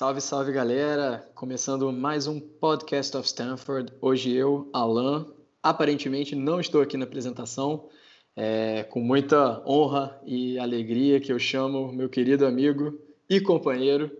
[0.00, 1.28] Salve, salve galera!
[1.34, 3.92] Começando mais um podcast of Stanford.
[4.00, 5.26] Hoje eu, Alan,
[5.62, 7.86] aparentemente não estou aqui na apresentação,
[8.34, 14.10] é, com muita honra e alegria que eu chamo meu querido amigo e companheiro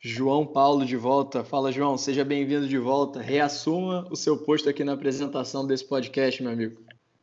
[0.00, 1.44] João Paulo de volta.
[1.44, 3.20] Fala, João, seja bem-vindo de volta.
[3.20, 6.80] Reassuma o seu posto aqui na apresentação desse podcast, meu amigo.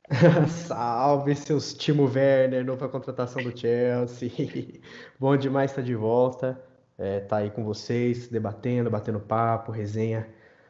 [0.65, 4.79] Salve, seus Timo Werner, nova contratação do Chelsea.
[5.19, 6.57] Bom demais estar de volta.
[6.97, 10.27] É, tá aí com vocês, debatendo, batendo papo, resenha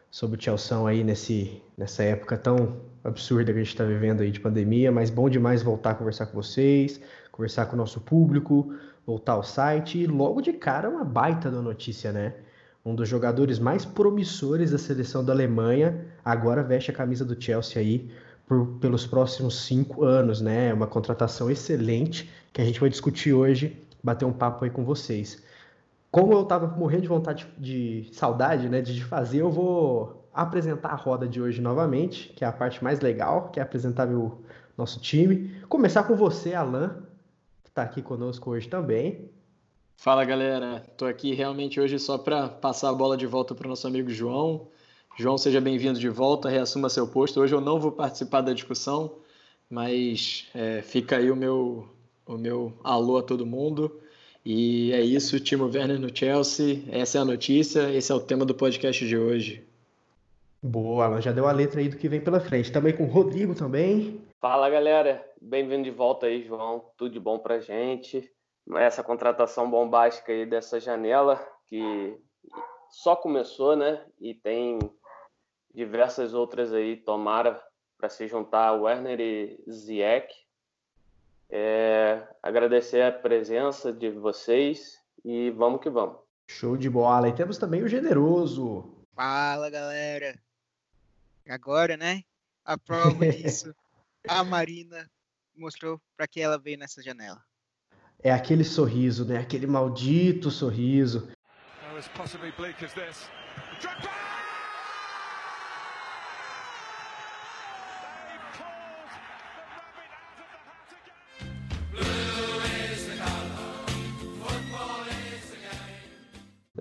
[0.09, 4.31] sobre o Chelsea aí nesse, nessa época tão absurda que a gente está vivendo aí
[4.31, 6.99] de pandemia, mas bom demais voltar a conversar com vocês,
[7.31, 8.73] conversar com o nosso público,
[9.05, 12.33] voltar ao site e logo de cara uma baita da notícia, né?
[12.83, 17.81] Um dos jogadores mais promissores da seleção da Alemanha agora veste a camisa do Chelsea
[17.81, 18.09] aí
[18.47, 20.73] por, pelos próximos cinco anos, né?
[20.73, 25.43] Uma contratação excelente que a gente vai discutir hoje, bater um papo aí com vocês.
[26.15, 30.91] Como eu estava morrendo de vontade de, de saudade, né, de fazer, eu vou apresentar
[30.91, 34.41] a roda de hoje novamente, que é a parte mais legal, que é apresentar o
[34.77, 35.53] nosso time.
[35.67, 37.03] Começar com você, Alan,
[37.61, 39.29] que está aqui conosco hoje também.
[39.97, 43.69] Fala galera, estou aqui realmente hoje só para passar a bola de volta para o
[43.69, 44.69] nosso amigo João.
[45.17, 47.41] João, seja bem-vindo de volta, reassuma seu posto.
[47.41, 49.17] Hoje eu não vou participar da discussão,
[49.69, 51.89] mas é, fica aí o meu,
[52.25, 53.99] o meu alô a todo mundo.
[54.45, 56.83] E é isso, Timo Werner no Chelsea.
[56.91, 59.67] Essa é a notícia, esse é o tema do podcast de hoje.
[60.61, 62.71] Boa, ela já deu a letra aí do que vem pela frente.
[62.71, 64.21] Também com o Rodrigo também.
[64.39, 66.91] Fala galera, bem-vindo de volta aí, João.
[66.95, 68.31] Tudo de bom pra gente.
[68.75, 72.15] Essa contratação bombástica aí dessa janela que
[72.91, 74.05] só começou, né?
[74.21, 74.77] E tem
[75.73, 77.59] diversas outras aí, tomara
[77.97, 80.44] para se juntar Werner e Ziyech.
[81.49, 86.17] É, agradecer a presença de vocês e vamos que vamos.
[86.47, 87.29] Show de bola.
[87.29, 88.95] E temos também o Generoso.
[89.15, 90.37] Fala, galera.
[91.47, 92.23] Agora, né?
[92.63, 93.73] A prova disso,
[94.27, 95.09] a Marina
[95.55, 97.41] mostrou para que ela veio nessa janela.
[98.19, 99.37] É aquele sorriso, né?
[99.37, 101.29] Aquele maldito sorriso.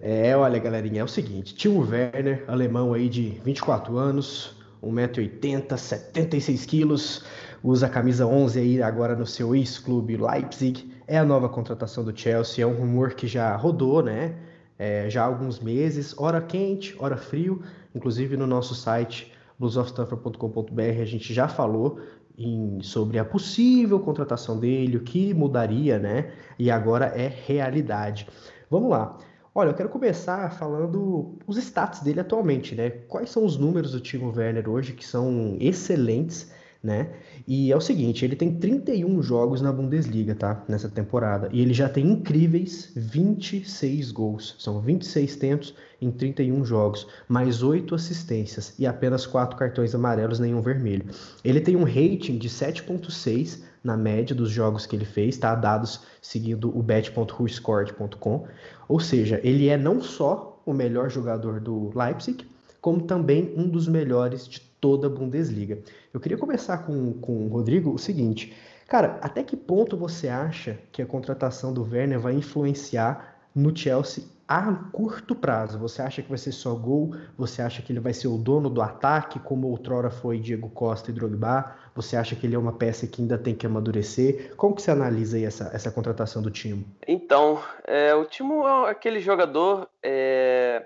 [0.06, 6.66] É, olha, galerinha, é o seguinte: Timo Werner, alemão aí de 24 anos, 1,80m, 76
[6.66, 7.24] quilos,
[7.62, 12.14] usa a camisa 11 aí agora no seu ex-clube Leipzig, é a nova contratação do
[12.14, 14.34] Chelsea, é um rumor que já rodou, né?
[14.78, 17.62] É, já há alguns meses, hora quente, hora frio,
[17.94, 21.98] inclusive no nosso site bluesofstanford.com.br a gente já falou
[22.36, 26.30] em, sobre a possível contratação dele, o que mudaria, né?
[26.58, 28.28] E agora é realidade.
[28.70, 29.16] Vamos lá.
[29.56, 32.90] Olha, eu quero começar falando os status dele atualmente, né?
[32.90, 36.50] Quais são os números do Timo Werner hoje que são excelentes,
[36.82, 37.10] né?
[37.46, 40.64] E é o seguinte, ele tem 31 jogos na Bundesliga, tá?
[40.68, 41.48] Nessa temporada.
[41.52, 44.56] E ele já tem incríveis 26 gols.
[44.58, 50.60] São 26 tentos em 31 jogos, mais 8 assistências e apenas 4 cartões amarelos, nenhum
[50.60, 51.06] vermelho.
[51.44, 55.54] Ele tem um rating de 7.6 na média dos jogos que ele fez, tá?
[55.54, 58.46] Dados seguindo o bet.whoscored.com.
[58.88, 62.46] Ou seja, ele é não só o melhor jogador do Leipzig,
[62.80, 65.78] como também um dos melhores de toda a Bundesliga.
[66.12, 68.54] Eu queria começar com, com o Rodrigo o seguinte.
[68.88, 74.24] Cara, até que ponto você acha que a contratação do Werner vai influenciar no Chelsea
[74.46, 75.78] a curto prazo?
[75.78, 77.14] Você acha que vai ser só gol?
[77.36, 81.10] Você acha que ele vai ser o dono do ataque, como outrora foi Diego Costa
[81.10, 81.76] e Drogba?
[81.94, 84.54] Você acha que ele é uma peça que ainda tem que amadurecer?
[84.56, 86.84] Como que você analisa aí essa, essa contratação do Timo?
[87.06, 90.84] Então, é, o Timo é aquele jogador, é,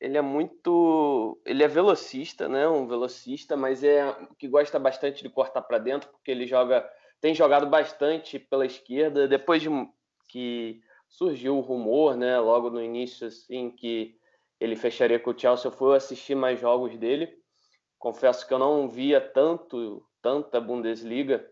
[0.00, 2.68] ele é muito, ele é velocista, né?
[2.68, 6.88] Um velocista, mas é que gosta bastante de cortar para dentro, porque ele joga,
[7.20, 9.26] tem jogado bastante pela esquerda.
[9.26, 9.68] Depois de
[10.28, 10.80] que
[11.12, 14.18] surgiu o rumor, né, logo no início, assim, que
[14.58, 15.68] ele fecharia com o Chelsea.
[15.68, 17.32] Eu fui assistir mais jogos dele.
[17.98, 21.46] Confesso que eu não via tanto, tanta Bundesliga.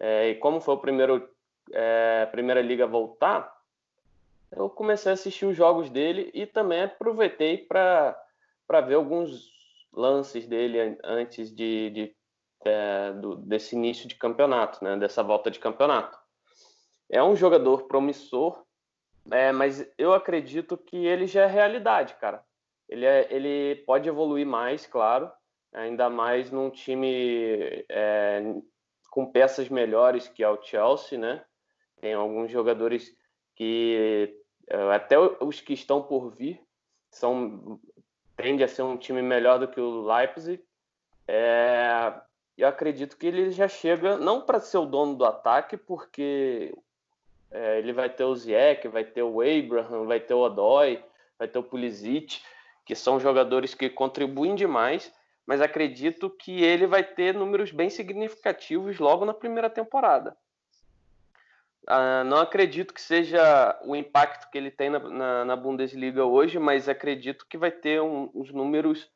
[0.00, 1.28] É, e como foi o primeiro,
[1.72, 3.54] é, primeira liga voltar,
[4.50, 8.16] eu comecei a assistir os jogos dele e também aproveitei para
[8.86, 9.52] ver alguns
[9.92, 12.16] lances dele antes de, de
[12.64, 16.18] é, do, desse início de campeonato, né, dessa volta de campeonato.
[17.08, 18.64] É um jogador promissor,
[19.30, 22.44] é, mas eu acredito que ele já é realidade, cara.
[22.88, 25.30] Ele, é, ele pode evoluir mais, claro,
[25.72, 28.42] ainda mais num time é,
[29.10, 31.44] com peças melhores que é o Chelsea, né?
[32.00, 33.16] Tem alguns jogadores
[33.56, 34.36] que
[34.68, 36.60] é, até os que estão por vir
[37.10, 37.80] são
[38.36, 40.62] tende a ser um time melhor do que o Leipzig.
[41.26, 42.12] É,
[42.56, 46.74] eu acredito que ele já chega não para ser o dono do ataque, porque
[47.54, 51.00] é, ele vai ter o Ziyech, vai ter o Abraham, vai ter o Odoi,
[51.38, 52.42] vai ter o Pulisic,
[52.84, 55.12] que são jogadores que contribuem demais,
[55.46, 60.36] mas acredito que ele vai ter números bem significativos logo na primeira temporada.
[61.88, 66.58] Uh, não acredito que seja o impacto que ele tem na, na, na Bundesliga hoje,
[66.58, 69.08] mas acredito que vai ter um, uns números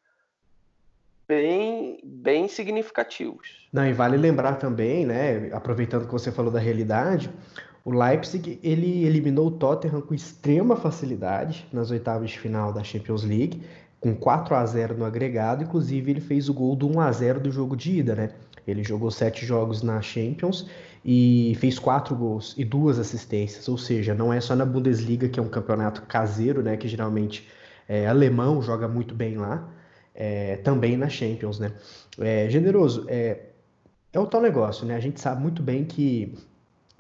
[1.28, 3.68] bem, bem significativos.
[3.72, 7.30] Não, e vale lembrar também, né, aproveitando que você falou da realidade,
[7.84, 13.22] o Leipzig ele eliminou o Tottenham com extrema facilidade nas oitavas de final da Champions
[13.22, 13.62] League,
[14.00, 17.40] com 4 a 0 no agregado, inclusive ele fez o gol do 1 a 0
[17.40, 18.30] do jogo de ida, né?
[18.66, 20.68] Ele jogou sete jogos na Champions
[21.04, 25.40] e fez quatro gols e duas assistências, ou seja, não é só na Bundesliga, que
[25.40, 26.76] é um campeonato caseiro, né?
[26.76, 27.48] Que geralmente
[27.88, 29.68] é alemão, joga muito bem lá,
[30.20, 31.70] é, também na Champions, né?
[32.18, 33.38] É, generoso, é,
[34.12, 34.96] é o tal negócio, né?
[34.96, 36.36] A gente sabe muito bem que,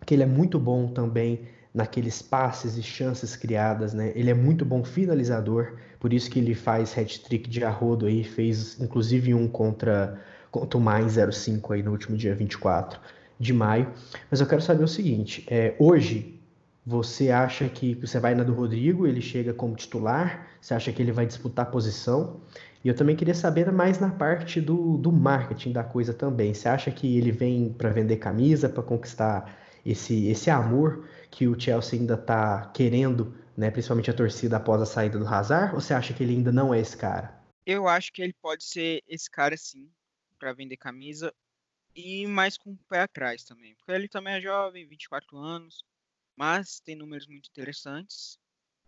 [0.06, 1.40] que ele é muito bom também
[1.74, 4.12] naqueles passes e chances criadas, né?
[4.14, 8.80] Ele é muito bom finalizador, por isso que ele faz hat-trick de arrodo aí, fez
[8.80, 10.20] inclusive um contra
[10.50, 12.98] contra o mais 05 aí no último dia 24
[13.38, 13.92] de maio.
[14.30, 16.38] Mas eu quero saber o seguinte: é, hoje
[16.88, 20.46] você acha que você vai na do Rodrigo, ele chega como titular?
[20.58, 22.40] Você acha que ele vai disputar posição?
[22.84, 26.54] E eu também queria saber mais na parte do, do marketing da coisa também.
[26.54, 31.58] Você acha que ele vem para vender camisa, para conquistar esse, esse amor que o
[31.58, 35.74] Chelsea ainda está querendo, né, principalmente a torcida após a saída do Hazard?
[35.74, 37.36] Ou você acha que ele ainda não é esse cara?
[37.66, 39.90] Eu acho que ele pode ser esse cara sim,
[40.38, 41.34] para vender camisa
[41.94, 45.84] e mais com o pé atrás também, porque ele também é jovem, 24 anos,
[46.36, 48.38] mas tem números muito interessantes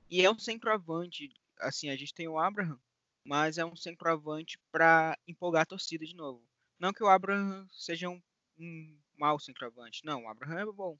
[0.08, 1.28] e é um centroavante.
[1.58, 2.78] Assim, a gente tem o Abraham,
[3.24, 6.42] mas é um centroavante para empolgar a torcida de novo.
[6.78, 8.20] Não que o Abraham seja um,
[8.58, 10.98] um mau centroavante, não, o Abraham é bom.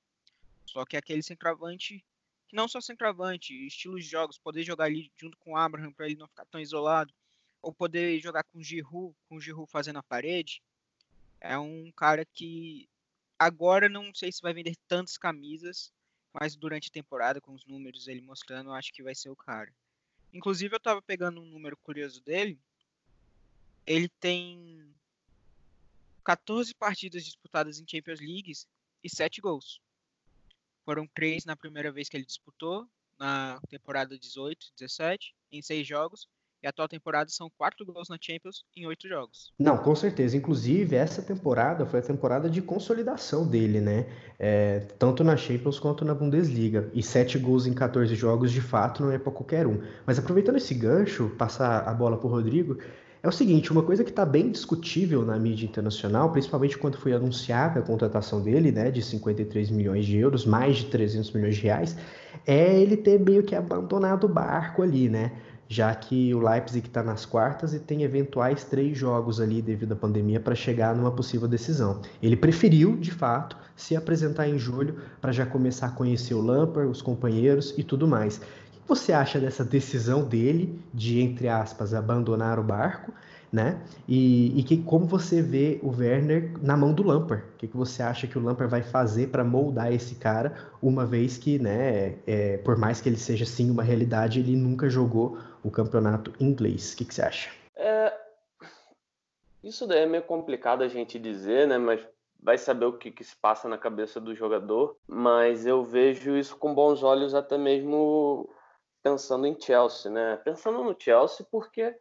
[0.67, 2.05] Só que é aquele centroavante
[2.46, 6.06] que não só centroavante, estilos de jogos, poder jogar ali junto com o Abraham para
[6.06, 7.14] ele não ficar tão isolado,
[7.62, 10.62] ou poder jogar com o Giroud, com o Giroud fazendo a parede,
[11.40, 12.88] é um cara que
[13.38, 15.93] agora não sei se vai vender tantas camisas,
[16.32, 19.73] mas durante a temporada, com os números ele mostrando, acho que vai ser o cara.
[20.32, 22.58] Inclusive, eu estava pegando um número curioso dele.
[23.86, 24.94] Ele tem
[26.24, 28.52] 14 partidas disputadas em Champions League
[29.02, 29.80] e 7 gols.
[30.84, 32.88] Foram 3 na primeira vez que ele disputou,
[33.18, 36.28] na temporada 18, 17, em 6 jogos,
[36.62, 39.52] e a atual temporada são quatro gols na Champions em oito jogos.
[39.58, 40.36] Não, com certeza.
[40.36, 44.06] Inclusive, essa temporada foi a temporada de consolidação dele, né?
[44.38, 46.90] É, tanto na Champions quanto na Bundesliga.
[46.92, 49.82] E sete gols em 14 jogos, de fato, não é para qualquer um.
[50.06, 52.78] Mas aproveitando esse gancho, passar a bola para o Rodrigo,
[53.22, 57.12] é o seguinte, uma coisa que está bem discutível na mídia internacional, principalmente quando foi
[57.12, 61.62] anunciada a contratação dele, né, de 53 milhões de euros, mais de 300 milhões de
[61.62, 61.98] reais,
[62.46, 65.32] é ele ter meio que abandonado o barco ali, né?
[65.70, 69.96] Já que o Leipzig está nas quartas e tem eventuais três jogos ali devido à
[69.96, 72.00] pandemia para chegar numa possível decisão.
[72.20, 76.90] Ele preferiu, de fato, se apresentar em julho para já começar a conhecer o Lampard,
[76.90, 78.38] os companheiros e tudo mais.
[78.38, 83.12] O que você acha dessa decisão dele de, entre aspas, abandonar o barco
[83.52, 83.80] né?
[84.06, 87.42] E, e que, como você vê o Werner na mão do Lampard?
[87.54, 91.04] O que, que você acha que o Lampard vai fazer para moldar esse cara, uma
[91.04, 95.37] vez que, né, é, por mais que ele seja sim uma realidade, ele nunca jogou
[95.62, 96.93] o campeonato inglês.
[96.93, 97.50] O que, que você acha?
[97.76, 98.12] É,
[99.62, 101.79] isso daí é meio complicado a gente dizer, né?
[101.79, 102.07] Mas
[102.43, 104.97] vai saber o que, que, se passa na cabeça do jogador.
[105.07, 108.49] Mas eu vejo isso com bons olhos até mesmo
[109.02, 110.37] pensando em Chelsea, né?
[110.45, 111.95] Pensando no Chelsea porque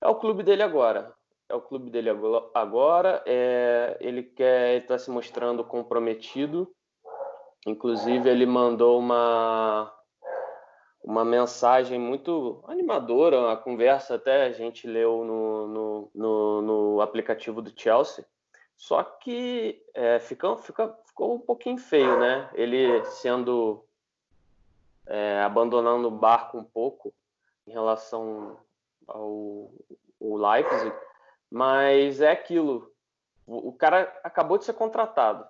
[0.00, 1.14] é o clube dele agora.
[1.48, 2.10] É o clube dele
[2.54, 3.22] agora.
[3.26, 6.72] É, ele quer estar tá se mostrando comprometido.
[7.66, 9.92] Inclusive, ele mandou uma,
[11.02, 17.62] uma mensagem muito animadora, a conversa até a gente leu no, no, no, no aplicativo
[17.62, 18.24] do Chelsea.
[18.76, 22.48] Só que é, fica, ficou um pouquinho feio, né?
[22.54, 23.84] Ele sendo
[25.06, 27.12] é, abandonando o barco um pouco
[27.66, 28.56] em relação
[29.06, 29.70] ao,
[30.20, 30.94] ao Leipzig,
[31.50, 32.90] mas é aquilo.
[33.46, 35.46] O, o, cara acabou de ser contratado.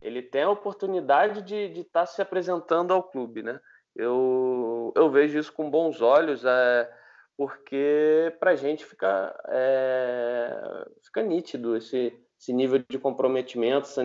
[0.00, 3.60] Ele tem a oportunidade de estar tá se apresentando ao clube, né?
[3.94, 4.61] Eu,
[4.94, 6.90] eu vejo isso com bons olhos, é,
[7.36, 14.02] porque para a gente fica, é, fica nítido esse, esse nível de comprometimento, essa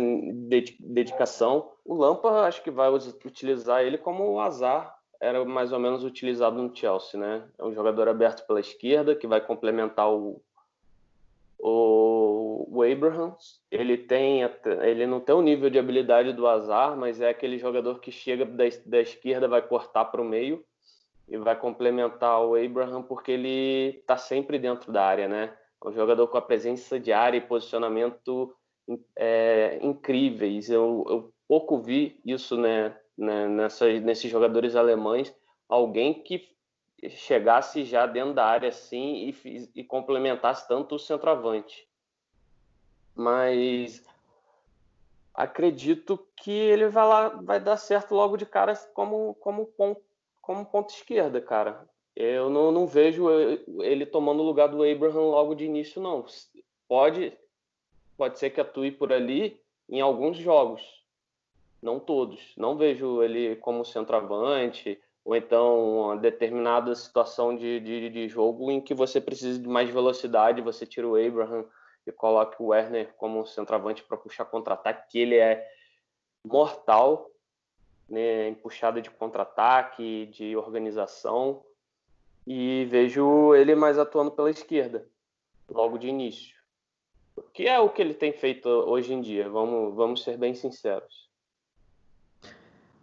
[0.80, 1.72] dedicação.
[1.86, 6.76] O Lampa acho que vai utilizar ele como azar era mais ou menos utilizado no
[6.76, 7.44] Chelsea, né?
[7.58, 10.42] É um jogador aberto pela esquerda que vai complementar o,
[11.58, 13.36] o, o Abraham.
[13.72, 14.42] Ele tem
[14.84, 18.46] ele não tem o nível de habilidade do Azar, mas é aquele jogador que chega
[18.46, 20.64] da, da esquerda, vai cortar para o meio
[21.28, 25.56] e vai complementar o Abraham porque ele está sempre dentro da área, né?
[25.84, 28.56] É um jogador com a presença de área e posicionamento
[29.16, 30.70] é, incríveis.
[30.70, 32.96] Eu, eu pouco vi isso, né?
[33.18, 35.34] né, nessa, nesses jogadores alemães,
[35.68, 36.56] alguém que
[37.10, 41.88] chegasse já dentro da área assim e, e complementasse tanto o centroavante.
[43.16, 44.04] Mas
[45.34, 50.02] acredito que ele vai lá, vai dar certo logo de cara como como ponto,
[50.48, 51.86] como ponto esquerda, cara.
[52.16, 53.30] Eu não, não vejo
[53.82, 56.26] ele tomando o lugar do Abraham logo de início, não.
[56.88, 57.38] Pode,
[58.18, 60.82] pode ser que atue por ali em alguns jogos,
[61.82, 62.54] não todos.
[62.56, 68.80] Não vejo ele como centroavante, ou então uma determinada situação de, de, de jogo em
[68.80, 71.66] que você precisa de mais velocidade, você tira o Abraham
[72.06, 75.68] e coloca o Werner como centroavante para puxar contra-ataque, que ele é
[76.42, 77.30] mortal
[78.10, 81.64] né, em puxada de contra-ataque, de organização,
[82.46, 85.06] e vejo ele mais atuando pela esquerda,
[85.70, 86.56] logo de início.
[87.54, 91.28] Que é o que ele tem feito hoje em dia, vamos, vamos ser bem sinceros.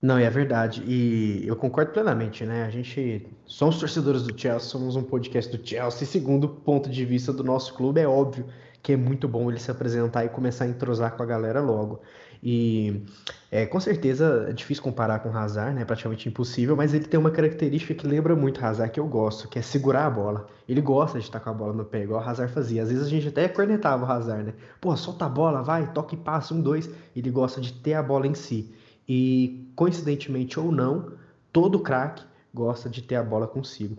[0.04, 0.82] Não, é verdade.
[0.86, 2.64] E eu concordo plenamente, né?
[2.64, 6.06] A gente somos torcedores do Chelsea, somos um podcast do Chelsea.
[6.06, 8.46] Segundo ponto de vista do nosso clube, é óbvio
[8.82, 12.02] que é muito bom ele se apresentar e começar a entrosar com a galera logo.
[12.46, 13.02] E
[13.50, 15.82] é, com certeza é difícil comparar com o Hazard, né?
[15.82, 19.48] Praticamente impossível, mas ele tem uma característica que lembra muito o Hazard que eu gosto,
[19.48, 20.46] que é segurar a bola.
[20.68, 22.82] Ele gosta de estar com a bola no pé, igual o Hazard fazia.
[22.82, 24.54] Às vezes a gente até cornetava o Hazard, né?
[24.78, 26.90] Pô, solta a bola, vai, toca e passa, um, dois.
[27.16, 28.74] Ele gosta de ter a bola em si.
[29.08, 31.12] E, coincidentemente ou não,
[31.50, 32.22] todo craque
[32.52, 33.96] gosta de ter a bola consigo.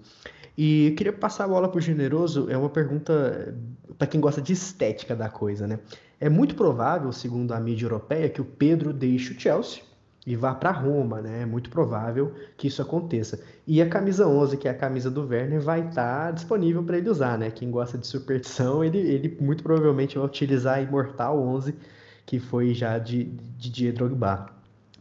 [0.57, 3.53] E eu queria passar a bola para o Generoso, é uma pergunta eh,
[3.97, 5.79] para quem gosta de estética da coisa, né?
[6.19, 9.81] É muito provável, segundo a mídia europeia, que o Pedro deixe o Chelsea
[10.25, 11.43] e vá para Roma, né?
[11.43, 13.39] É muito provável que isso aconteça.
[13.67, 16.97] E a camisa 11, que é a camisa do Werner, vai estar tá disponível para
[16.97, 17.51] ele usar, né?
[17.51, 21.75] Quem gosta de superstição, ele, ele muito provavelmente vai utilizar a Imortal 11,
[22.25, 24.47] que foi já de, de Didier Drogba.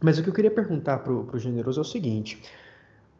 [0.01, 2.41] Mas o que eu queria perguntar para o Generoso é o seguinte: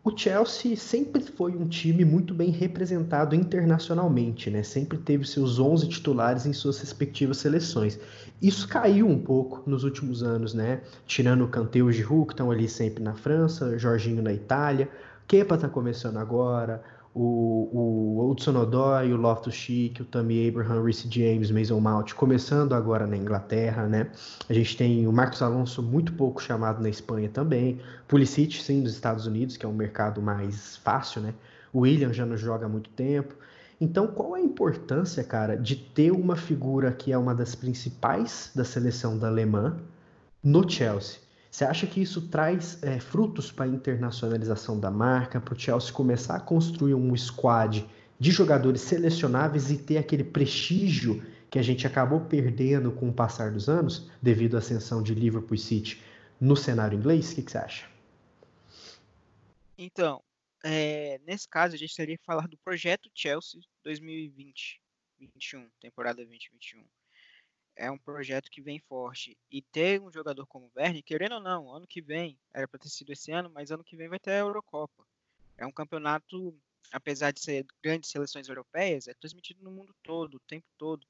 [0.06, 4.62] o Chelsea sempre foi um time muito bem representado internacionalmente, né?
[4.62, 8.00] Sempre teve seus 11 titulares em suas respectivas seleções.
[8.40, 10.82] Isso caiu um pouco nos últimos anos, né?
[11.08, 14.88] Tirando o Kanté e o Giroud, que estão ali sempre na França, Jorginho na Itália,
[15.28, 16.84] Kepa está começando agora,
[17.16, 17.70] o,
[18.20, 23.16] o Hudson Odoi, o Loftus-Cheek, o Tammy Abraham, Reece James, Mason Mount, começando agora na
[23.16, 24.12] Inglaterra, né?
[24.50, 28.92] A gente tem o Marcos Alonso muito pouco chamado na Espanha também, Pulisic sim nos
[28.92, 31.34] Estados Unidos, que é um mercado mais fácil, né?
[31.72, 33.34] O William já não joga há muito tempo.
[33.80, 38.66] Então, qual a importância, cara, de ter uma figura que é uma das principais da
[38.66, 39.78] seleção da Alemã
[40.44, 41.25] no Chelsea?
[41.56, 45.94] Você acha que isso traz é, frutos para a internacionalização da marca, para o Chelsea
[45.94, 47.88] começar a construir um squad
[48.20, 53.54] de jogadores selecionáveis e ter aquele prestígio que a gente acabou perdendo com o passar
[53.54, 56.04] dos anos, devido à ascensão de Liverpool City
[56.42, 57.32] no cenário inglês?
[57.32, 57.90] O que, que você acha?
[59.78, 60.22] Então,
[60.62, 66.84] é, nesse caso, a gente teria que falar do projeto Chelsea 2020-21, temporada 2021
[67.76, 69.38] é um projeto que vem forte.
[69.52, 72.80] E ter um jogador como o Werner, querendo ou não, ano que vem, era para
[72.80, 75.06] ter sido esse ano, mas ano que vem vai ter a Eurocopa.
[75.58, 76.58] É um campeonato,
[76.92, 81.06] apesar de ser grandes seleções europeias, é transmitido no mundo todo, o tempo todo.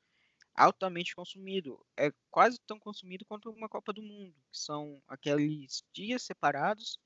[0.53, 1.86] Altamente consumido.
[1.98, 6.98] É quase tão consumido quanto uma Copa do Mundo, que são aqueles dias separados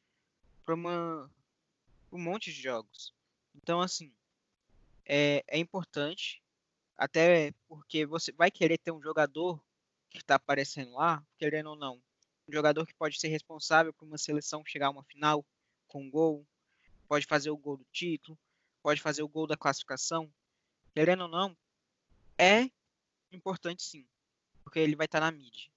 [0.64, 3.14] para um monte de jogos.
[3.56, 4.14] Então, assim,
[5.06, 6.42] é, é importante
[7.00, 9.64] até porque você vai querer ter um jogador
[10.10, 11.96] que está aparecendo lá, querendo ou não.
[12.46, 15.46] Um jogador que pode ser responsável por uma seleção chegar a uma final
[15.88, 16.46] com um gol,
[17.08, 18.38] pode fazer o gol do título,
[18.84, 20.30] pode fazer o gol da classificação.
[20.94, 21.56] Querendo ou não,
[22.38, 22.70] é
[23.32, 24.06] importante sim,
[24.62, 25.72] porque ele vai estar tá na mídia.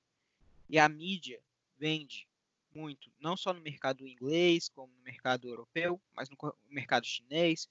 [0.69, 1.41] E a mídia
[1.79, 2.27] vende
[2.75, 6.37] muito, não só no mercado inglês, como no mercado europeu, mas no
[6.69, 7.69] mercado chinês.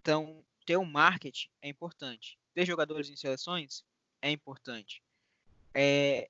[0.00, 2.38] Então, ter um marketing é importante.
[2.52, 3.82] Ter jogadores em seleções
[4.20, 5.02] é importante.
[5.72, 6.28] É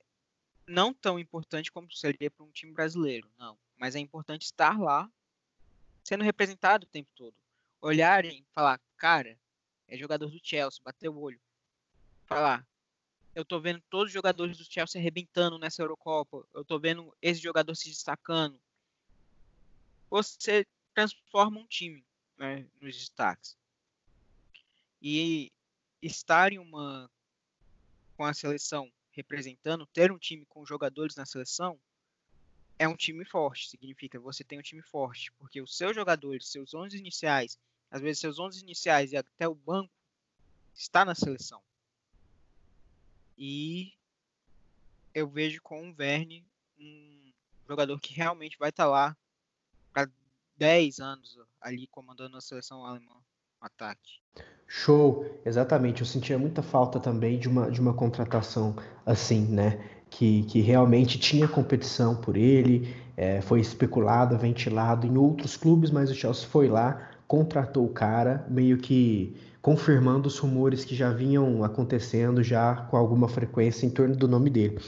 [0.65, 3.59] não tão importante como seria para um time brasileiro, não.
[3.77, 5.11] Mas é importante estar lá,
[6.05, 7.35] sendo representado o tempo todo.
[7.81, 9.37] Olharem, falar, cara,
[9.89, 11.41] é jogador do Chelsea, bater o olho.
[12.25, 12.65] Falar,
[13.35, 16.47] eu tô vendo todos os jogadores do Chelsea arrebentando nessa Eurocopa.
[16.55, 18.57] Eu tô vendo esse jogador se destacando.
[20.09, 20.65] Você
[20.95, 23.58] transforma um time né, nos destaques.
[25.01, 25.53] E
[26.03, 27.11] estar em uma
[28.17, 31.79] com a seleção representando, ter um time com jogadores na seleção
[32.79, 36.75] é um time forte, significa você tem um time forte, porque os seus jogadores, seus
[36.75, 37.59] 11 iniciais,
[37.91, 39.93] às vezes seus 11 iniciais e até o banco
[40.75, 41.61] está na seleção.
[43.37, 43.93] E
[45.13, 46.45] eu vejo com o Verne
[46.79, 47.33] um
[47.69, 49.17] jogador que realmente vai estar lá
[49.93, 50.09] para
[50.57, 54.21] 10 anos ali comandando a seleção alemã no ataque.
[54.67, 56.03] Show, exatamente.
[56.03, 58.77] Eu sentia muita falta também de uma, de uma contratação
[59.07, 59.79] assim, né?
[60.11, 66.11] Que, que realmente tinha competição por ele, é, foi especulado, ventilado em outros clubes, mas
[66.11, 71.63] o Chelsea foi lá, contratou o cara, meio que confirmando os rumores que já vinham
[71.63, 74.79] acontecendo já com alguma frequência em torno do nome dele.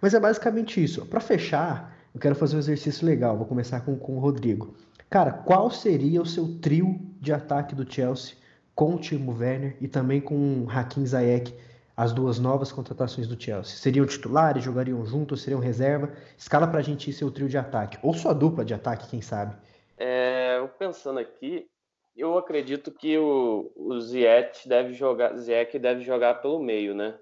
[0.00, 1.04] Mas é basicamente isso.
[1.06, 3.36] Para fechar, eu quero fazer um exercício legal.
[3.36, 4.74] Vou começar com, com o Rodrigo.
[5.08, 8.34] Cara, qual seria o seu trio de ataque do Chelsea
[8.76, 11.52] com o Timo Werner e também com o Hakim Ziyech,
[11.96, 13.74] as duas novas contratações do Chelsea?
[13.74, 16.12] Seriam titulares, jogariam juntos, seriam reserva?
[16.36, 19.56] Escala pra gente seu trio de ataque, ou sua dupla de ataque, quem sabe?
[19.96, 21.66] É, pensando aqui,
[22.14, 27.18] eu acredito que o, o Ziyech deve jogar, Ziyech deve jogar pelo meio, né?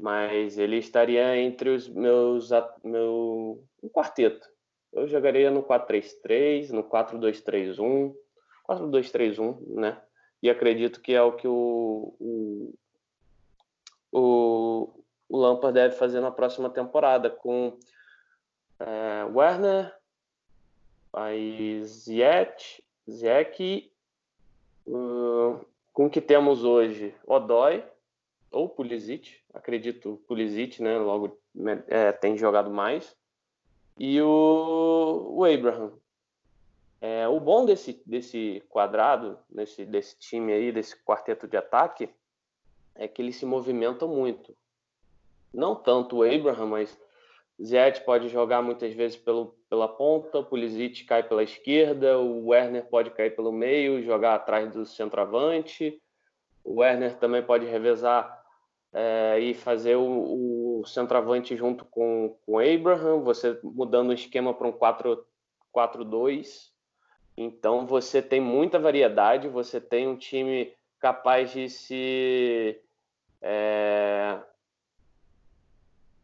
[0.00, 2.48] Mas ele estaria entre os meus
[2.82, 4.48] meu um quarteto.
[4.90, 8.14] Eu jogaria no 4-3-3, no 4-2-3-1,
[8.68, 10.00] 4-2-3-1, né?
[10.42, 12.74] E acredito que é o que o, o,
[14.12, 17.78] o, o Lampard deve fazer na próxima temporada, com
[18.78, 19.94] é, Werner,
[21.12, 23.90] aí Ziyech, Ziyech,
[24.86, 27.84] uh, com o que temos hoje, Odoi
[28.50, 30.98] ou Pulisic, acredito Pulisic, né?
[30.98, 31.38] Logo
[31.88, 33.16] é, tem jogado mais
[33.98, 35.92] e o, o Abraham.
[37.06, 42.08] É, o bom desse, desse quadrado, desse, desse time aí, desse quarteto de ataque,
[42.94, 44.56] é que eles se movimentam muito.
[45.52, 46.98] Não tanto o Abraham, mas
[47.62, 52.86] Zete pode jogar muitas vezes pelo, pela ponta, o Pulisic cai pela esquerda, o Werner
[52.86, 56.00] pode cair pelo meio, jogar atrás do centroavante.
[56.64, 58.42] O Werner também pode revezar
[58.94, 64.54] é, e fazer o, o, centroavante junto com, com o Abraham, você mudando o esquema
[64.54, 66.72] para um 4-2.
[67.36, 72.80] Então você tem muita variedade, você tem um time capaz de se.
[73.42, 74.38] É,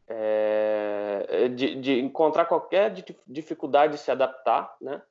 [0.09, 2.93] é, de, de, encontrar qualquer
[3.27, 5.03] dificuldade de se adaptar, né?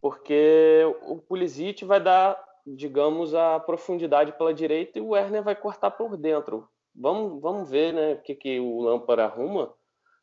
[0.00, 5.92] Porque o Pulisic vai dar, digamos, a profundidade pela direita e o Werner vai cortar
[5.92, 6.68] por dentro.
[6.94, 9.72] Vamos, vamos ver né, o que, que o Lampard arruma,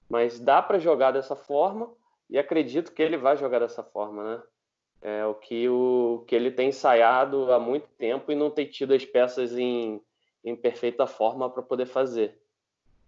[0.07, 1.91] mas dá para jogar dessa forma
[2.29, 4.43] e acredito que ele vai jogar dessa forma, né?
[5.01, 8.93] É o que, o que ele tem ensaiado há muito tempo e não tem tido
[8.93, 10.01] as peças em,
[10.43, 12.37] em perfeita forma para poder fazer.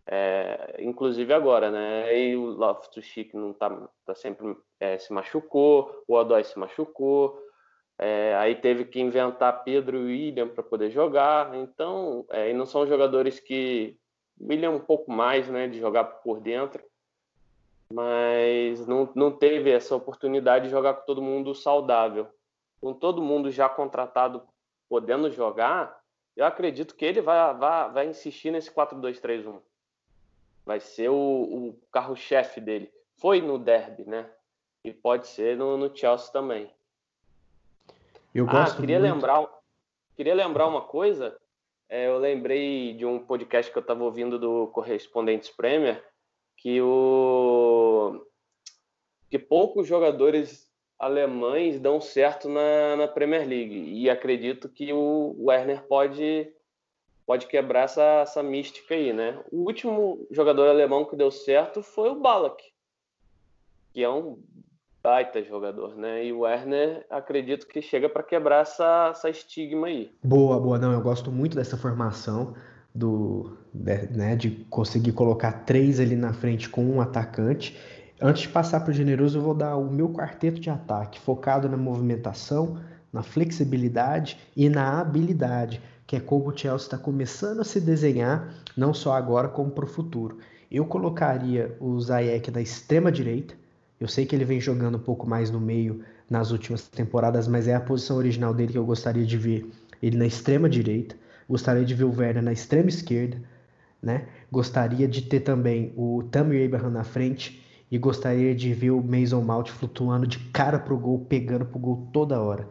[0.08, 2.18] É, inclusive agora, né?
[2.18, 3.70] E o Loftus-Cheek não tá,
[4.06, 7.40] tá sempre é, se machucou, o Odoi se machucou,
[8.02, 11.54] é, aí teve que inventar Pedro e William para poder jogar.
[11.56, 13.96] Então, é, e não são jogadores que.
[14.42, 16.84] William um pouco mais, né, de jogar por dentro,
[17.92, 22.28] mas não, não teve essa oportunidade de jogar com todo mundo saudável.
[22.80, 24.44] Com todo mundo já contratado
[24.90, 26.02] podendo jogar,
[26.36, 29.60] eu acredito que ele vai, vai, vai insistir nesse 4-2-3-1.
[30.66, 32.92] Vai ser o, o carro-chefe dele.
[33.18, 34.30] Foi no derby, né?
[34.84, 36.72] E pode ser no, no Chelsea também.
[38.34, 39.14] Eu ah, gosto queria muito...
[39.14, 39.48] lembrar,
[40.16, 41.38] queria lembrar uma coisa.
[41.90, 46.11] É, eu lembrei de um podcast que eu estava ouvindo do Correspondentes Premier
[46.62, 48.24] que o
[49.30, 50.70] que poucos jogadores
[51.00, 56.54] alemães dão certo na, na Premier League e acredito que o Werner pode
[57.26, 59.42] pode quebrar essa, essa mística aí, né?
[59.52, 62.64] O último jogador alemão que deu certo foi o Ballack,
[63.94, 64.38] que é um
[65.02, 66.26] baita jogador, né?
[66.26, 70.14] E o Werner, acredito que chega para quebrar essa, essa estigma aí.
[70.24, 70.78] Boa, boa.
[70.78, 72.54] Não, eu gosto muito dessa formação
[72.94, 77.78] do, né, de conseguir colocar três ali na frente com um atacante.
[78.22, 81.68] Antes de passar para o generoso, eu vou dar o meu quarteto de ataque, focado
[81.68, 82.78] na movimentação,
[83.12, 88.54] na flexibilidade e na habilidade, que é como o Chelsea está começando a se desenhar,
[88.76, 90.38] não só agora, como para o futuro.
[90.70, 93.56] Eu colocaria o Zayek na extrema direita,
[94.00, 97.68] eu sei que ele vem jogando um pouco mais no meio nas últimas temporadas, mas
[97.68, 99.70] é a posição original dele que eu gostaria de ver
[100.02, 101.16] ele na extrema direita.
[101.52, 103.38] Gostaria de ver o Werner na extrema esquerda,
[104.02, 104.26] né?
[104.50, 107.62] Gostaria de ter também o Tammy Abraham na frente
[107.92, 112.08] e gostaria de ver o Mason Mount flutuando de cara pro gol, pegando pro gol
[112.14, 112.70] toda hora.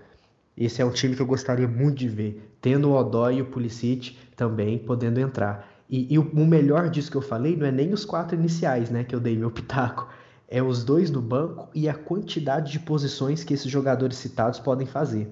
[0.57, 3.51] Esse é um time que eu gostaria muito de ver, tendo o Odói e o
[3.51, 5.69] Pulisic também podendo entrar.
[5.87, 8.89] E, e o, o melhor disso que eu falei não é nem os quatro iniciais,
[8.89, 10.09] né, que eu dei meu pitaco,
[10.49, 14.87] é os dois no banco e a quantidade de posições que esses jogadores citados podem
[14.87, 15.31] fazer.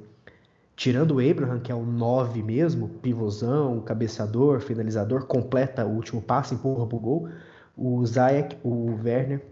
[0.79, 6.55] Tirando o Abraham, que é o 9 mesmo, pivôzão, cabeceador, finalizador, completa o último passe,
[6.55, 7.29] empurra pro gol,
[7.77, 9.45] o Zayek, o Werner,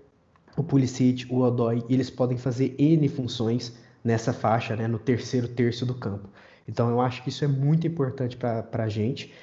[0.57, 5.85] o Pulisic, o Odoi, eles podem fazer N funções nessa faixa, né, no terceiro terço
[5.85, 6.29] do campo.
[6.69, 9.35] Então eu acho que isso é muito importante para a gente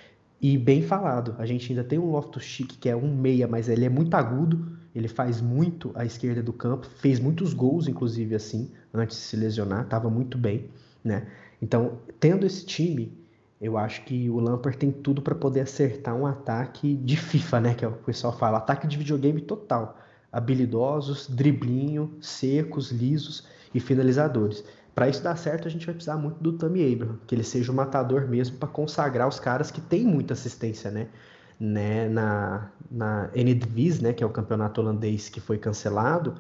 [0.41, 1.36] e bem falado.
[1.38, 4.15] A gente ainda tem um Loftus Chic que é um meia, mas ele é muito
[4.15, 9.24] agudo, ele faz muito à esquerda do campo, fez muitos gols, inclusive, assim, antes de
[9.24, 10.69] se lesionar, estava muito bem,
[11.04, 11.28] né?
[11.63, 13.17] Então, tendo esse time,
[13.62, 17.73] eu acho que o Lampard tem tudo para poder acertar um ataque de FIFA, né?
[17.73, 19.97] Que é o que o pessoal fala, ataque de videogame total.
[20.30, 24.62] Habilidosos, driblinho, secos, lisos e finalizadores.
[24.93, 27.71] Para isso dar certo, a gente vai precisar muito do Tammy Abraham, que ele seja
[27.71, 31.08] o matador mesmo para consagrar os caras que têm muita assistência, né?
[31.58, 32.10] né?
[32.10, 34.12] Na, na Eredivisie, né?
[34.12, 36.36] Que é o campeonato holandês que foi cancelado.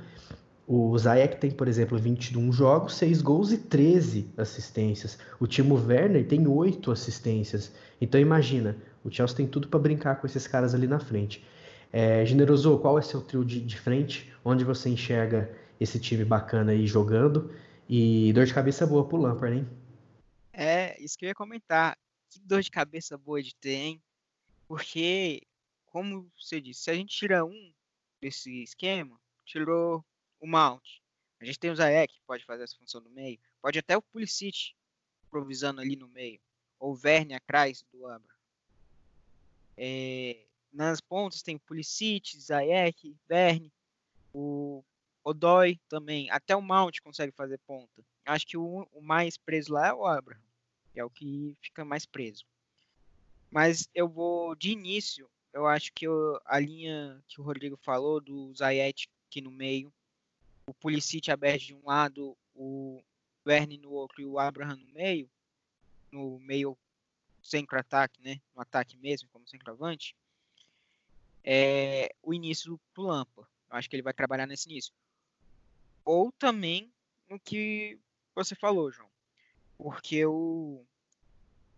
[0.65, 5.17] O Zayek tem, por exemplo, 21 jogos, 6 gols e 13 assistências.
[5.39, 7.73] O Timo Werner tem 8 assistências.
[7.99, 11.45] Então imagina, o Chelsea tem tudo para brincar com esses caras ali na frente.
[11.91, 14.33] É, Generoso, qual é seu trio de, de frente?
[14.43, 17.53] Onde você enxerga esse time bacana aí jogando?
[17.87, 19.67] E dor de cabeça boa pro Lampard, hein?
[20.53, 21.97] É, isso que eu ia comentar.
[22.29, 24.01] Que dor de cabeça boa de ter, hein?
[24.67, 25.43] Porque,
[25.85, 27.73] como você disse, se a gente tira um
[28.21, 30.03] desse esquema, tirou
[30.43, 30.99] o Mount.
[31.39, 33.39] A gente tem o Zayek, que pode fazer essa função no meio.
[33.61, 34.73] Pode até o Pulisic
[35.25, 36.39] improvisando ali no meio.
[36.77, 38.35] Ou o Verne atrás do Abra.
[39.77, 43.71] É, nas pontas tem o Pulisic, Zayek, Verne.
[44.33, 44.83] O
[45.23, 46.29] Odoi também.
[46.29, 48.03] Até o Mount consegue fazer ponta.
[48.25, 50.41] Acho que o, o mais preso lá é o Abraham.
[50.91, 52.45] Que é o que fica mais preso.
[53.49, 58.19] Mas eu vou, de início, eu acho que eu, a linha que o Rodrigo falou,
[58.19, 59.93] do Zayet aqui no meio,
[60.65, 63.03] o Pulisic aberto de um lado, o
[63.45, 65.29] Verne no outro e o Abraham no meio,
[66.11, 66.77] no meio
[67.41, 68.39] centro-ataque, né?
[68.55, 70.15] No ataque mesmo, como centroavante,
[71.43, 73.47] é o início pro Lampa.
[73.69, 74.93] Eu acho que ele vai trabalhar nesse início
[76.05, 76.91] ou também
[77.29, 77.97] no que
[78.35, 79.09] você falou, João.
[79.77, 80.85] Porque o,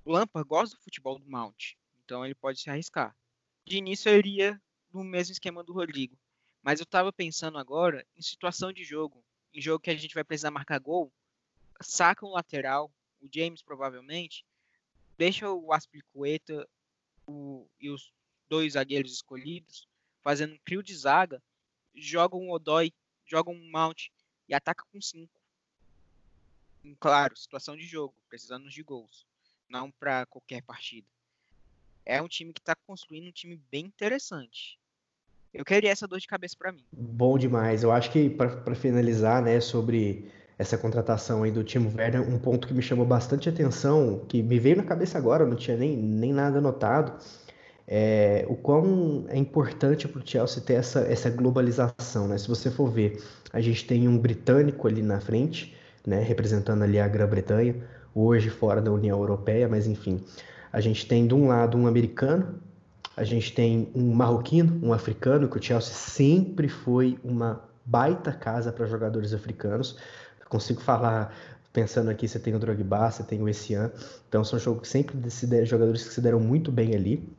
[0.05, 3.15] Lampard gosta do futebol do Mount, então ele pode se arriscar.
[3.65, 4.61] De início eu iria
[4.93, 6.17] no mesmo esquema do Rodrigo,
[6.65, 9.23] mas eu estava pensando agora em situação de jogo,
[9.53, 11.13] em jogo que a gente vai precisar marcar gol,
[11.79, 14.43] saca um lateral, o James provavelmente,
[15.15, 16.67] deixa o Aspilicueta
[17.27, 18.11] o, e os
[18.49, 19.87] dois zagueiros escolhidos
[20.23, 21.39] fazendo um trio de zaga,
[21.93, 22.91] joga um Odói,
[23.27, 24.07] joga um Mount
[24.49, 25.31] e ataca com 5.
[26.99, 29.23] Claro, situação de jogo, precisando de gols,
[29.69, 31.07] não para qualquer partida.
[32.03, 34.79] É um time que está construindo um time bem interessante.
[35.55, 36.83] Eu queria essa dor de cabeça para mim.
[36.91, 37.81] Bom demais.
[37.81, 42.67] Eu acho que para finalizar, né, sobre essa contratação aí do Timo Werner, um ponto
[42.67, 46.33] que me chamou bastante atenção, que me veio na cabeça agora, não tinha nem, nem
[46.33, 47.13] nada anotado,
[47.87, 52.37] é, o quão é importante para o Chelsea ter essa, essa globalização, né?
[52.37, 56.99] Se você for ver, a gente tem um britânico ali na frente, né, representando ali
[56.99, 57.75] a Grã-Bretanha,
[58.13, 60.21] hoje fora da União Europeia, mas enfim,
[60.71, 62.59] a gente tem de um lado um americano,
[63.15, 68.71] a gente tem um marroquino, um africano, que o Chelsea sempre foi uma baita casa
[68.71, 69.97] para jogadores africanos.
[70.39, 71.35] Eu consigo falar
[71.71, 73.91] pensando aqui, você tem o Drogba, você tem o Essian,
[74.29, 75.15] então são sempre
[75.65, 77.35] jogadores que se deram muito bem ali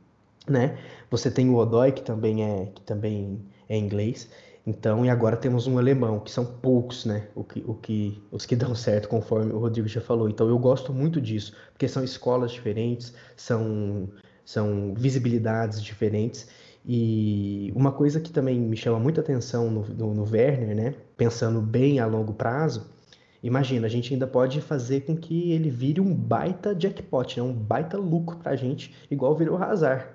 [0.48, 0.78] né?
[1.10, 4.28] Você tem o Odoi, que também é, que também é inglês.
[4.66, 7.28] Então, e agora temos um alemão, que são poucos, né?
[7.34, 10.28] O que, o que, os que dão certo, conforme o Rodrigo já falou.
[10.28, 14.08] Então, eu gosto muito disso, porque são escolas diferentes, são,
[14.46, 16.48] são visibilidades diferentes.
[16.86, 20.94] E uma coisa que também me chama muita atenção no, no, no Werner, né?
[21.16, 22.86] Pensando bem a longo prazo,
[23.42, 27.42] imagina, a gente ainda pode fazer com que ele vire um baita jackpot, né?
[27.42, 30.06] um baita lucro pra gente, igual virou o Hazard.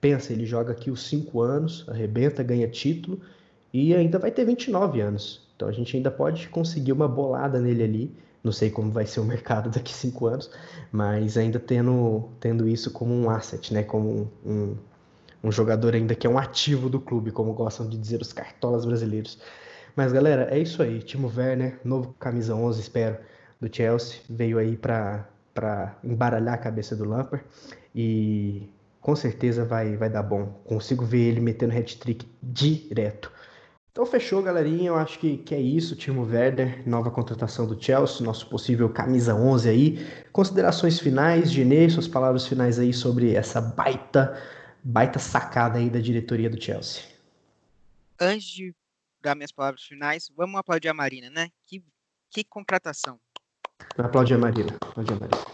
[0.00, 3.20] Pensa, ele joga aqui os 5 anos, arrebenta, ganha título
[3.72, 5.51] e ainda vai ter 29 anos.
[5.62, 8.16] Então a gente ainda pode conseguir uma bolada nele ali.
[8.42, 10.50] Não sei como vai ser o mercado daqui 5 anos,
[10.90, 13.84] mas ainda tendo, tendo isso como um asset, né?
[13.84, 14.76] Como um,
[15.44, 18.84] um jogador ainda que é um ativo do clube, como gostam de dizer os cartolas
[18.84, 19.38] brasileiros.
[19.94, 21.00] Mas galera, é isso aí.
[21.00, 23.18] Timo Werner, novo camisa 11, espero,
[23.60, 27.44] do Chelsea, veio aí para embaralhar a cabeça do Lampard.
[27.94, 28.68] E
[29.00, 30.46] com certeza vai, vai dar bom.
[30.64, 33.30] Consigo ver ele metendo hat-trick direto.
[33.92, 34.88] Então fechou, galerinha.
[34.88, 35.94] Eu acho que, que é isso.
[35.94, 40.24] Timo Werder, nova contratação do Chelsea, nosso possível camisa 11 aí.
[40.32, 44.42] Considerações finais, Genê, suas palavras finais aí sobre essa baita,
[44.82, 47.02] baita sacada aí da diretoria do Chelsea.
[48.18, 48.74] Antes de
[49.20, 51.50] dar minhas palavras finais, vamos aplaudir a Marina, né?
[51.66, 51.84] Que,
[52.30, 53.20] que contratação.
[53.98, 54.74] Aplaudir a Marina.
[54.80, 55.46] Aplaudir a Marina.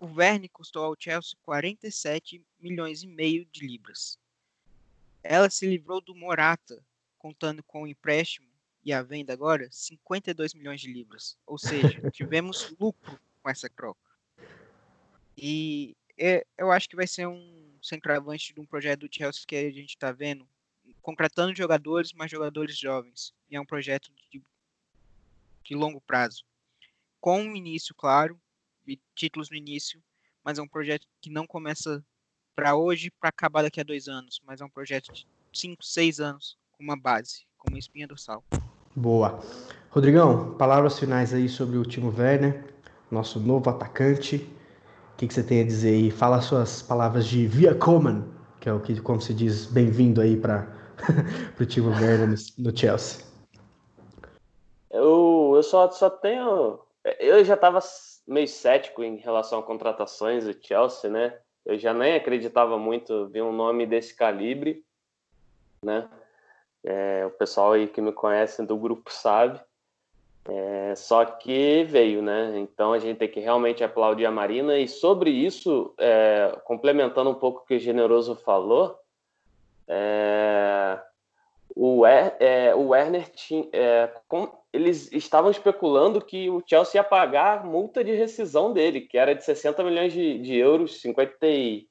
[0.00, 4.18] O Verne custou ao Chelsea 47 milhões e meio de libras.
[5.22, 6.82] Ela se livrou do Morata,
[7.24, 8.46] contando com o empréstimo
[8.84, 11.38] e a venda agora, 52 milhões de libras.
[11.46, 13.98] Ou seja, tivemos lucro com essa troca.
[15.34, 19.56] E é, eu acho que vai ser um centroavante de um projeto do Chelsea que
[19.56, 20.46] a gente está vendo,
[21.00, 23.32] contratando jogadores, mas jogadores jovens.
[23.48, 24.42] E é um projeto de,
[25.62, 26.44] de longo prazo.
[27.22, 28.38] Com um início, claro,
[28.86, 29.98] e títulos no início,
[30.44, 32.04] mas é um projeto que não começa
[32.54, 36.20] para hoje, para acabar daqui a dois anos, mas é um projeto de cinco, seis
[36.20, 38.42] anos, com uma base, com uma espinha dorsal.
[38.94, 39.40] Boa.
[39.90, 42.64] Rodrigão, palavras finais aí sobre o Timo Werner,
[43.10, 44.36] nosso novo atacante.
[45.12, 46.10] O que, que, você tem a dizer aí?
[46.10, 48.24] Fala suas palavras de Via Coman,
[48.60, 50.66] que é o que, como se diz, bem-vindo aí para
[51.60, 53.24] o Timo Werner no, no, Chelsea.
[54.90, 56.80] Eu, eu só, só tenho.
[57.20, 57.78] Eu já estava
[58.26, 61.38] meio cético em relação a contratações do Chelsea, né?
[61.64, 64.84] Eu já nem acreditava muito ver um nome desse calibre,
[65.84, 66.08] né?
[66.84, 69.60] É, o pessoal aí que me conhece do grupo sabe.
[70.46, 72.58] É, só que veio, né?
[72.58, 74.78] Então a gente tem que realmente aplaudir a Marina.
[74.78, 78.98] E sobre isso, é, complementando um pouco o que o Generoso falou,
[79.88, 81.00] é,
[81.74, 87.04] o, er, é, o Werner tinha, é, com, eles estavam especulando que o Chelsea ia
[87.04, 91.46] pagar a multa de rescisão dele, que era de 60 milhões de, de euros, 50
[91.46, 91.88] e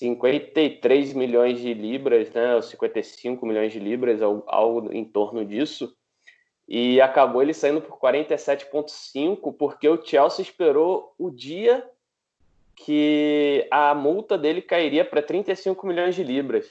[0.00, 5.94] 53 milhões de libras, né, ou 55 milhões de libras, algo em torno disso,
[6.66, 11.86] e acabou ele saindo por 47,5, porque o Chelsea esperou o dia
[12.74, 16.66] que a multa dele cairia para 35 milhões de libras.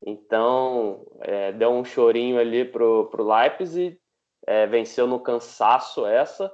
[0.00, 4.00] Então, é, deu um chorinho ali pro, pro Leipzig,
[4.46, 6.50] é, venceu no cansaço essa,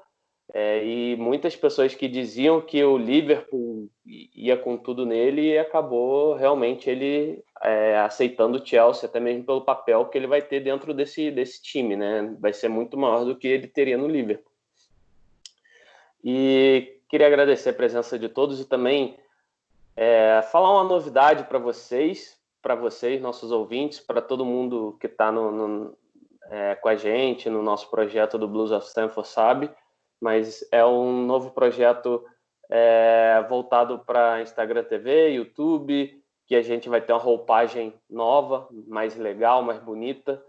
[0.52, 6.34] é, e muitas pessoas que diziam que o Liverpool ia com tudo nele e acabou
[6.34, 10.92] realmente ele é, aceitando o Chelsea, até mesmo pelo papel que ele vai ter dentro
[10.92, 12.34] desse, desse time, né?
[12.38, 14.52] Vai ser muito maior do que ele teria no Liverpool.
[16.22, 19.16] E queria agradecer a presença de todos e também
[19.96, 25.32] é, falar uma novidade para vocês, para vocês, nossos ouvintes, para todo mundo que está
[25.32, 25.96] no, no
[26.50, 29.70] é, com a gente no nosso projeto do Blues of Stanford, sabe?
[30.22, 32.24] Mas é um novo projeto
[32.70, 39.16] é, voltado para Instagram TV, YouTube, que a gente vai ter uma roupagem nova, mais
[39.16, 40.40] legal, mais bonita.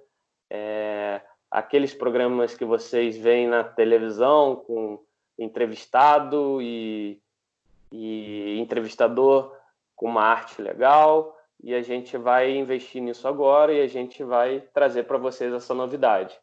[0.48, 5.04] É, aqueles programas que vocês veem na televisão com
[5.40, 7.20] entrevistado e,
[7.92, 9.58] e entrevistador
[9.96, 14.60] com uma arte legal e a gente vai investir nisso agora e a gente vai
[14.72, 16.40] trazer para vocês essa novidade.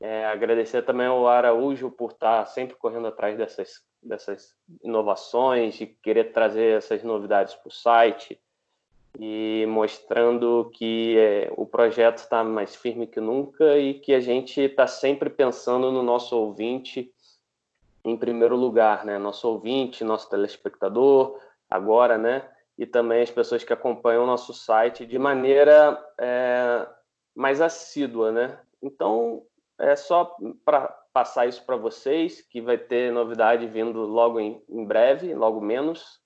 [0.00, 6.32] É, agradecer também ao Araújo por estar sempre correndo atrás dessas, dessas inovações e querer
[6.32, 8.38] trazer essas novidades para o site
[9.18, 14.60] e mostrando que é, o projeto está mais firme que nunca e que a gente
[14.60, 17.10] está sempre pensando no nosso ouvinte
[18.04, 19.18] em primeiro lugar, né?
[19.18, 22.48] Nosso ouvinte, nosso telespectador, agora, né?
[22.78, 26.86] E também as pessoas que acompanham o nosso site de maneira é,
[27.34, 28.60] mais assídua, né?
[28.80, 29.42] Então,
[29.78, 34.84] é só para passar isso para vocês, que vai ter novidade vindo logo em, em,
[34.84, 36.20] breve, logo menos.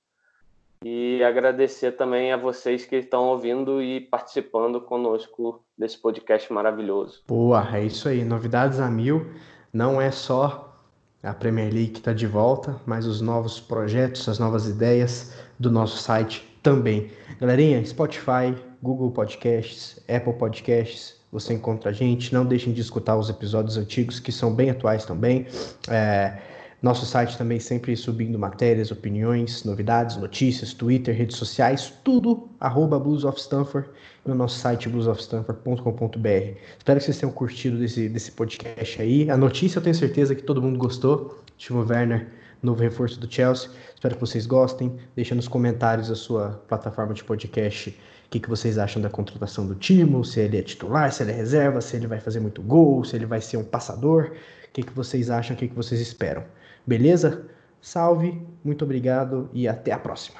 [0.82, 7.22] E agradecer também a vocês que estão ouvindo e participando conosco desse podcast maravilhoso.
[7.28, 8.24] Boa, é isso aí.
[8.24, 9.30] Novidades a mil.
[9.72, 10.74] Não é só
[11.22, 15.70] a Premier League que está de volta, mas os novos projetos, as novas ideias do
[15.70, 17.10] nosso site também.
[17.40, 22.32] Galerinha, Spotify, Google Podcasts, Apple Podcasts, você encontra a gente.
[22.32, 25.46] Não deixem de escutar os episódios antigos, que são bem atuais também.
[25.88, 26.38] É,
[26.82, 33.22] nosso site também sempre subindo matérias, opiniões, novidades, notícias, Twitter, redes sociais, tudo arroba Blues
[33.24, 33.86] of Stanford
[34.24, 36.56] no nosso site bluesofstanford.com.br.
[36.78, 39.30] Espero que vocês tenham curtido desse, desse podcast aí.
[39.30, 41.42] A notícia eu tenho certeza que todo mundo gostou.
[41.58, 42.28] Timo Werner,
[42.62, 43.70] novo reforço do Chelsea.
[43.94, 44.98] Espero que vocês gostem.
[45.14, 49.66] Deixa nos comentários a sua plataforma de podcast o que, que vocês acham da contratação
[49.66, 52.62] do Timo, se ele é titular, se ele é reserva, se ele vai fazer muito
[52.62, 54.30] gol, se ele vai ser um passador,
[54.68, 56.44] o que, que vocês acham, o que, que vocês esperam.
[56.86, 57.44] Beleza?
[57.80, 60.38] Salve, muito obrigado e até a próxima.